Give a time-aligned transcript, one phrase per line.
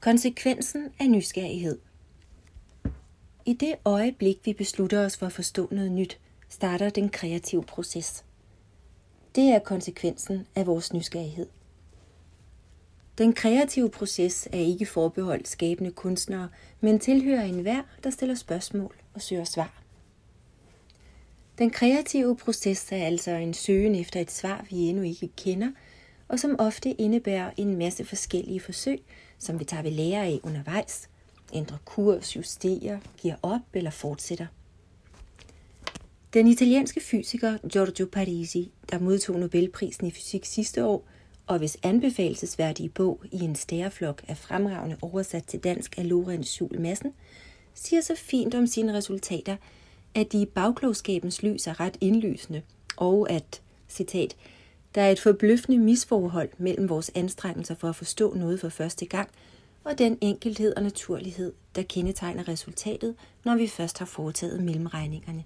[0.00, 1.78] Konsekvensen af nysgerrighed.
[3.46, 8.24] I det øjeblik, vi beslutter os for at forstå noget nyt, starter den kreative proces.
[9.34, 11.46] Det er konsekvensen af vores nysgerrighed.
[13.18, 16.48] Den kreative proces er ikke forbeholdt skabende kunstnere,
[16.80, 19.82] men tilhører enhver, der stiller spørgsmål og søger svar.
[21.58, 25.70] Den kreative proces er altså en søgen efter et svar, vi endnu ikke kender,
[26.28, 29.02] og som ofte indebærer en masse forskellige forsøg,
[29.38, 31.08] som vi tager ved lære af undervejs,
[31.52, 34.46] ændrer kurs, justerer, giver op eller fortsætter.
[36.34, 41.06] Den italienske fysiker Giorgio Parisi, der modtog Nobelprisen i fysik sidste år,
[41.46, 46.80] og hvis anbefalesværdige bog i en stæreflok er fremragende oversat til dansk af Lorenz Juhl
[46.80, 47.12] Madsen,
[47.74, 49.56] siger så fint om sine resultater,
[50.14, 52.62] at de i bagklogskabens lys er ret indlysende,
[52.96, 54.36] og at, citat,
[54.94, 59.28] der er et forbløffende misforhold mellem vores anstrengelser for at forstå noget for første gang,
[59.84, 63.14] og den enkelhed og naturlighed, der kendetegner resultatet,
[63.44, 65.44] når vi først har foretaget mellemregningerne.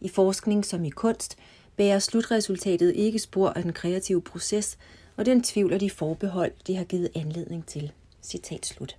[0.00, 1.36] I forskning som i kunst
[1.76, 4.78] bærer slutresultatet ikke spor af den kreative proces,
[5.16, 7.92] og den tvivler de forbehold, de har givet anledning til.
[8.22, 8.96] Citat slut.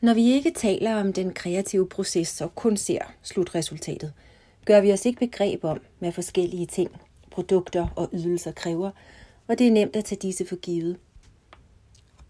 [0.00, 4.12] Når vi ikke taler om den kreative proces og kun ser slutresultatet,
[4.64, 7.00] gør vi os ikke begreb om, hvad forskellige ting,
[7.30, 8.90] produkter og ydelser kræver,
[9.46, 10.98] og det er nemt at tage disse for givet.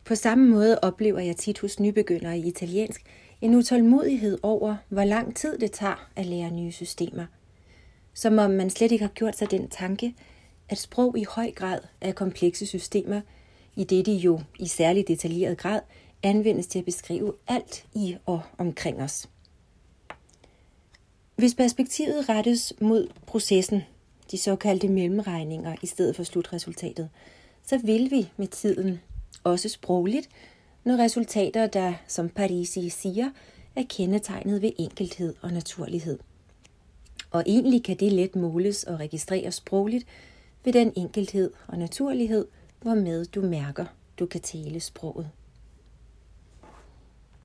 [0.04, 3.02] På samme måde oplever jeg tit hos nybegyndere i italiensk
[3.40, 7.26] en utålmodighed over, hvor lang tid det tager at lære nye systemer.
[8.14, 10.14] Som om man slet ikke har gjort sig den tanke,
[10.68, 13.20] at sprog i høj grad er komplekse systemer,
[13.76, 15.80] i det de jo i særlig detaljeret grad
[16.22, 19.28] anvendes til at beskrive alt i og omkring os.
[21.36, 23.82] Hvis perspektivet rettes mod processen,
[24.30, 27.08] de såkaldte mellemregninger i stedet for slutresultatet,
[27.66, 29.00] så vil vi med tiden,
[29.44, 30.28] også sprogligt,
[30.84, 33.30] når resultater, der, som Parisi siger,
[33.76, 36.18] er kendetegnet ved enkelhed og naturlighed.
[37.30, 40.06] Og egentlig kan det let måles og registreres sprogligt
[40.64, 42.46] ved den enkelhed og naturlighed,
[42.80, 43.84] hvormed du mærker,
[44.18, 45.30] du kan tale sproget.